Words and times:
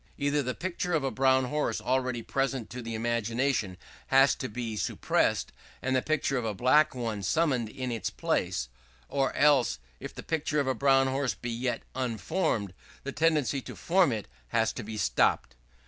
Either 0.17 0.41
the 0.41 0.55
picture 0.55 0.93
of 0.95 1.03
a 1.03 1.11
brown 1.11 1.45
horse 1.45 1.79
already 1.79 2.23
present 2.23 2.71
to 2.71 2.81
the 2.81 2.95
imagination 2.95 3.77
has 4.07 4.33
to 4.33 4.49
be 4.49 4.75
suppressed, 4.75 5.51
and 5.79 5.95
the 5.95 6.01
picture 6.01 6.39
of 6.39 6.43
a 6.43 6.55
black 6.55 6.95
one 6.95 7.21
summoned 7.21 7.69
in 7.69 7.91
its 7.91 8.09
place; 8.09 8.67
or 9.09 9.31
else, 9.35 9.77
if 9.99 10.11
the 10.15 10.23
picture 10.23 10.59
of 10.59 10.65
a 10.65 10.73
brown 10.73 11.05
horse 11.05 11.35
be 11.35 11.51
yet 11.51 11.83
unformed, 11.93 12.73
the 13.03 13.11
tendency 13.11 13.61
to 13.61 13.75
form 13.75 14.11
it 14.11 14.27
has 14.47 14.73
to 14.73 14.81
be 14.81 14.97
stopped. 14.97 15.55